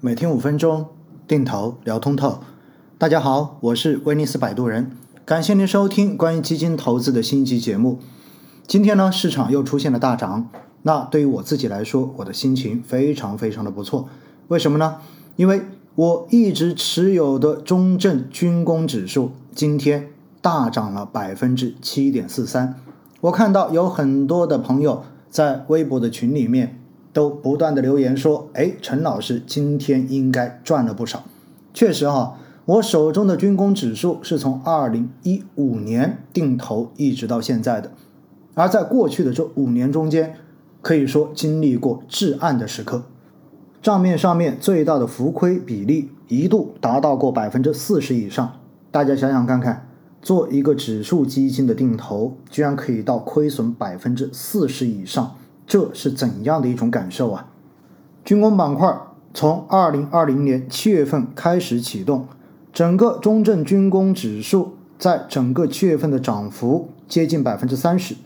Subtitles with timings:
[0.00, 0.86] 每天五分钟，
[1.26, 2.38] 定投聊通透。
[2.98, 4.92] 大家好，我是威尼斯摆渡人，
[5.24, 7.98] 感谢您收听关于基金投资的新一期节目。
[8.68, 10.50] 今天呢，市场又出现了大涨，
[10.82, 14.08] 那对于我自己来说，我的心情非常非常的不错。
[14.46, 14.98] 为什么呢？
[15.34, 15.62] 因为
[15.96, 20.10] 我一直持有的中证军工指数今天
[20.40, 22.76] 大涨了百分之七点四三。
[23.22, 26.80] 我看到有很多的朋友在微博的群里面。
[27.18, 31.24] 都不断的留言说：“哎，陈老师今天应该赚了不少。”
[31.74, 37.90] 确实哈，我手中的军工指数是从二零一五年定投一直到现在的，
[38.54, 40.36] 而在过去的这五年中间，
[40.80, 43.02] 可以说经历过至暗的时刻，
[43.82, 48.52] 账面上面最大的浮亏比例一度达到过百分之四十以上。
[48.92, 49.88] 大家想想看看，
[50.22, 55.34] 做一个指数基金的定投，居然可以到亏损百分之四十以上。
[55.68, 57.50] 这是怎样的一种感受啊？
[58.24, 58.92] 军工板块
[59.34, 62.26] 从二零二零年七月份开始启动，
[62.72, 68.16] 整个中证军工指数在整个七月份的涨幅接近百分之三十，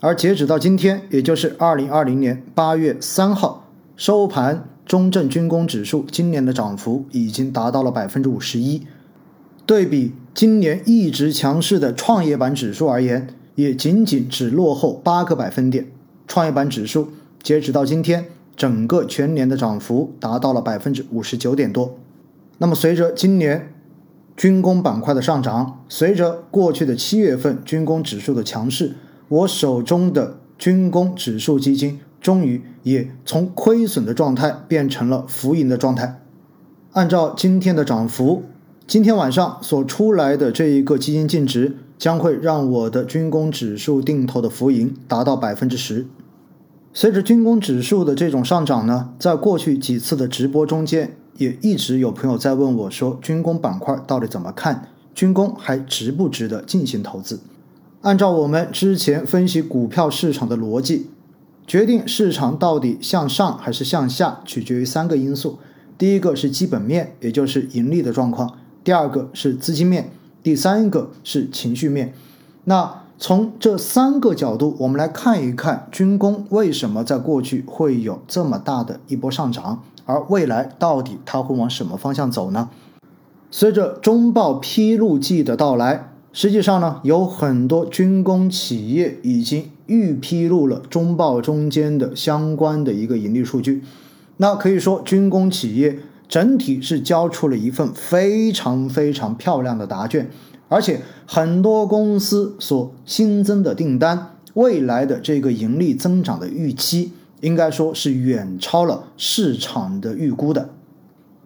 [0.00, 8.86] 而截止到今天，也就是二零二零年八月三号收盘，中证军工指数今年的涨幅已经达到了百分之五十一，
[9.66, 15.86] 对比今年一直强势的创业板指数而言，也仅仅只落后八个百分点。
[16.30, 17.08] 创业板指数
[17.42, 21.98] 截止到今天，整个全年的涨幅达到了百分之五十九点多。
[22.58, 23.72] 那么，随着今年
[24.36, 28.94] 军工板块的上涨，随着过去的七月份军工指数的强势，
[29.26, 36.22] 我手中的军工指数基金终于也从亏损的状态变成了浮盈的状态。
[36.92, 38.44] 按照今天的涨幅，
[38.86, 46.06] 今天晚上所出来的这一个基金净值，将会让我的军工指数定投的浮盈达到百分之十。
[46.92, 54.88] 随着军工指数的这种上涨呢，在过去几次的直播中间，也一直有朋友在问我说，军工板块到底怎么看？
[55.14, 57.40] 军工还值不值得进行投资？
[58.00, 61.10] 按照我们之前分析股票市场的逻辑，
[61.66, 65.58] 决定市场到底向上还是向下，取决于三个因素：
[65.96, 68.48] 第一个是基本面，也就是盈利的状况；
[68.82, 70.04] 第二个是资金面；
[70.42, 72.12] 第三个是情绪面。
[72.64, 82.70] 那从这三个角度，我们来看一看军工为什么在过去会有这么大的一波上涨，而未来到底它会往什么方向走呢？
[83.50, 93.84] 随着中报披露季的到来，实际上呢，有很多军工企业已经预披露了中报中间的相关的一个盈利数据。
[94.38, 100.30] 那可以说，军工企业整体是交出了一份非常非常漂亮的答卷。
[100.70, 110.70] 而且很多公司所新增的订单，未来的这个盈利增长的预期，应该说是远超了市场的预估的。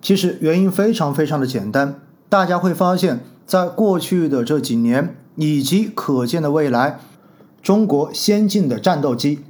[0.00, 1.96] 其实原因非常非常的简单，
[2.28, 7.00] 大家会发现，在过去的这几年以及可见的未来，
[7.60, 9.40] 中国先进的战斗机、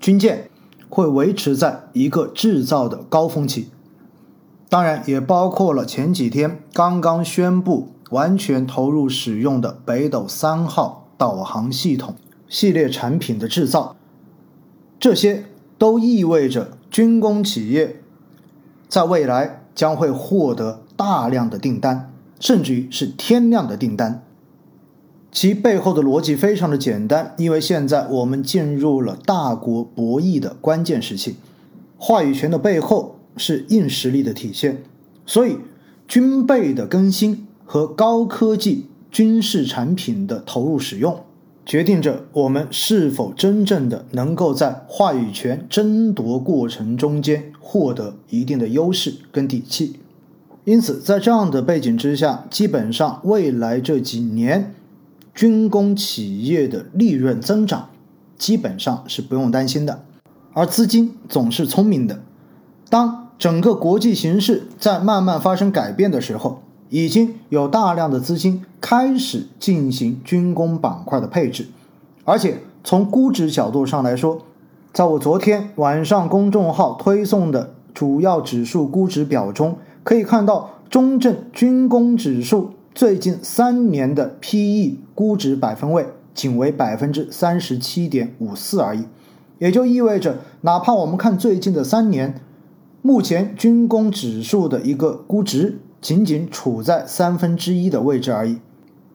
[0.00, 0.48] 军舰
[0.88, 3.68] 会维持在一个制造的高峰期，
[4.70, 7.88] 当然也包括了前几天刚刚宣布。
[8.10, 12.14] 完全投入使用的北斗三号导航系统
[12.48, 13.96] 系列产品的制造，
[14.98, 15.44] 这些
[15.76, 18.00] 都意味着军工企业
[18.88, 24.22] 在未来将会获得大量的订单，甚至于是天量的订单。
[25.30, 31.36] 其背后的逻辑非常的简单，因为现在我们进入了大国博弈的关键时期，
[31.98, 34.82] 话语权的背后是硬实力的体现，
[35.26, 35.58] 所以
[36.08, 37.47] 军备的更新。
[37.70, 41.20] 和高科技军事产品的投入使用，
[41.66, 49.96] 决定着我们是否真正的能够在话语权争夺过程中间获得一定的优势跟底气。
[50.64, 54.74] 因此，在这样的背景之下，基本上未来这几年
[55.34, 57.90] 军工企业的利润增长
[58.38, 60.02] 基本上是不用担心的。
[60.54, 62.22] 而资金总是聪明的，
[62.88, 66.62] 当整个国际形势在慢慢发生改变的时候。
[66.90, 71.66] 已经有大量的资金开始进行军工板块的配置，
[72.24, 74.40] 而且从估值角度上来说，
[74.92, 89.04] 在我昨天晚上公众号推送的主要指数估值表中，可以看到中证军工指数最近三年的 PE 估值百分位仅为百分之三十七点五四而已，
[89.58, 92.40] 也就意味着，哪怕我们看最近的三年，
[93.02, 95.80] 目前军工指数的一个估值。
[96.00, 98.58] 仅仅处在三分之一的位置而已，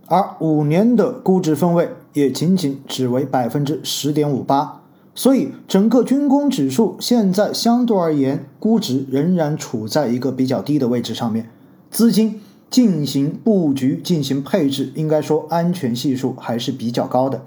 [0.08, 4.82] 而五年的估值分位也仅仅只为百分之十点五八。
[5.16, 11.50] 所以整个军工指数现在相对而言，估值仍然处在一个比较低的位置上面，
[11.92, 12.42] 资金
[12.72, 17.44] 进行布局、进行配置，应该说安全系数还是比较高的，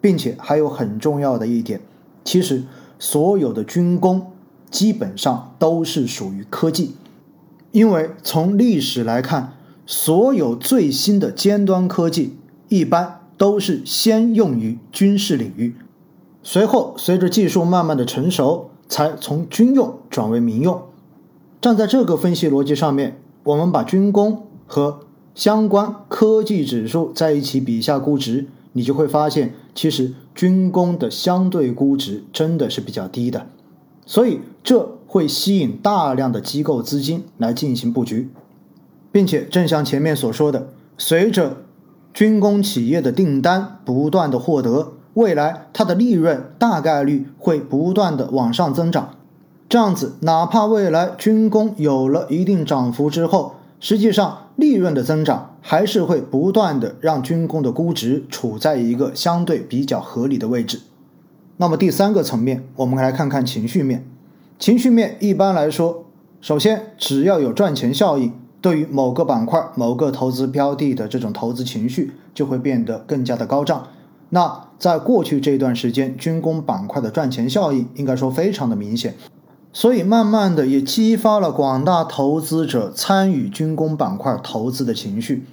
[0.00, 1.82] 并且还有很重要的一点，
[2.24, 2.64] 其实
[2.98, 4.28] 所有的军工
[4.70, 6.94] 基本上都是属于科技，
[7.72, 9.54] 因为从历史来看，
[9.86, 12.36] 所有最新的尖端科技
[12.68, 15.74] 一般都是先用于军事领域。
[16.42, 20.82] 随后，随着技术慢慢的成熟，才从军用转为民用。
[21.60, 25.00] 站在这个分析逻辑上面，我们把军工和
[25.34, 33.46] 相关科技指数在一起比下估值，你就会发现，其实军工的相对估值真的是比较低的。
[34.04, 38.30] 所以，这会吸引大量的机构资金来进行布局，
[39.12, 41.58] 并且正像前面所说的，随着
[42.14, 44.94] 军工企业的订单不断的获得。
[45.12, 49.16] 未来它的利润大概率会不断的往上增长，
[49.68, 60.80] 这样子，哪怕未来军工有了一定涨幅之后，实际上利润的增长还是会不断的让军工的估值处在一个相对比较合理的位置。
[61.58, 64.06] 那么第三个层面，我们来看看情绪面。
[64.58, 66.04] 情绪面一般来说，
[66.40, 73.88] 首先只要有赚钱效应，对于某个板块、某个投资标的的这种投资情绪就会变得更加的高涨。
[74.30, 79.14] 那在过去这段时间，军工板块的赚钱效应应该说非常的明显，
[79.72, 85.44] 所以慢慢的也激发了广大投资者参与军工板块投资的情绪，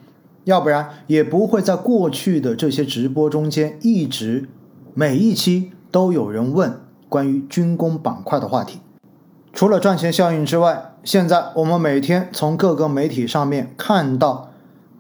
[0.46, 4.48] 要不然也不会在过去的这些直播中间一直
[4.94, 6.80] 每一期都有人问
[7.10, 8.80] 关于军工板块的话题。
[9.54, 14.52] 除了赚钱效应之外，现在我们每天从各个媒体上面看到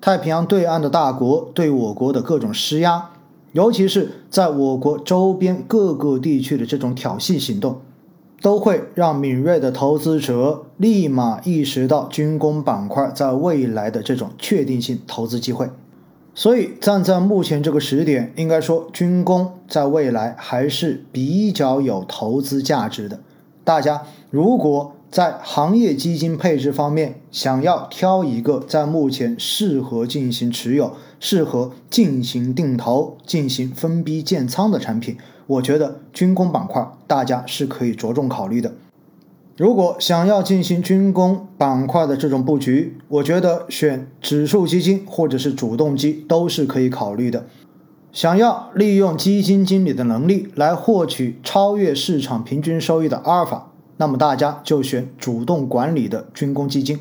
[0.01, 3.09] 太平洋对岸的大国对我国的各种施压。
[3.51, 7.81] 尤其是在我国周边各个地区的这种挑衅行动，
[8.41, 15.67] 都会让敏锐的投资者立马意识到军工板块在未来的这种确定性投资机会。
[16.35, 23.19] 所以，站在目前这个时点，应该说军工在未来还是比较有投资价值的。
[23.69, 24.01] 大家
[24.31, 38.73] 如果在行业基金配置方面，想要挑一个在目前适合进行持有、适合进行定投、进行分批建仓的产品，我觉得军工板块大家是可以着重考虑的。
[39.55, 47.45] 如果想要进行军工板块的这种布局，我觉得选指数基金或者是主动基都是可以考虑的。
[48.11, 53.71] 想要利用基金经理的能力来获取超越市场平均收益的阿尔法。
[53.97, 56.99] 那么大家就选主动管理的军工基金。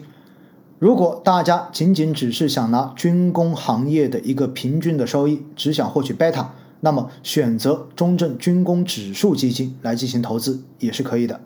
[0.79, 11.41] 如果大家仅仅只是想拿军工行业的一个平均的收益，只想获取贝塔，那么选择中证军工指数基金来进行投资也是可以的。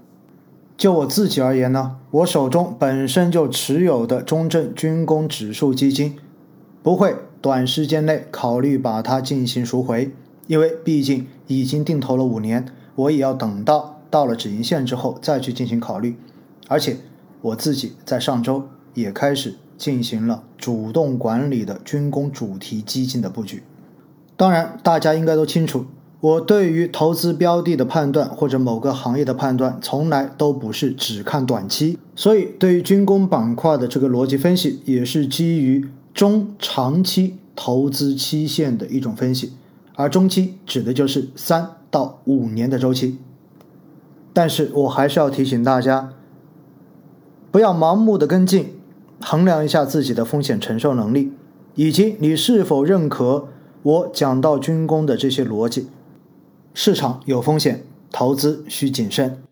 [0.76, 6.16] 就我自己而言呢，我手中本身就持有的中证军工指数基金，
[6.82, 10.14] 不会短时间内考虑把它进行赎回，
[10.46, 13.98] 因为毕竟已经定投了五年，我也要等到。
[14.12, 16.16] 到了止盈线之后再去进行考虑，
[16.68, 16.98] 而且
[17.40, 23.62] 我自己在上周也开始进行了主动管理的军工主题基金的布局。
[24.36, 25.86] 当然，大家应该都清楚，
[26.20, 31.98] 我对于投资标的的判断或者某个行业的判断，从来都不是只看短期。
[32.14, 39.52] 所以，对于军工板块的这个逻辑分析，也是基于中长期投资期限的一种分析，
[39.94, 43.18] 而中期指的就是三到五年的周期。
[44.32, 46.14] 但是我还是要提醒大家，
[47.50, 48.74] 不要盲目的跟进，
[49.20, 51.32] 衡量一下自己的风险承受能力，
[51.74, 53.48] 以及你是否认可
[53.82, 55.88] 我讲到军工的这些逻辑。
[56.72, 59.42] 市场有风险，投资需谨慎。